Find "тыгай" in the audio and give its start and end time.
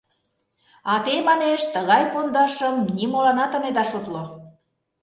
1.73-2.03